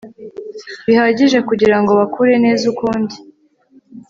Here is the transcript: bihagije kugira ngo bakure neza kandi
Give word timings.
bihagije 0.85 1.39
kugira 1.49 1.77
ngo 1.81 1.91
bakure 1.99 2.33
neza 2.45 2.67
kandi 2.79 3.15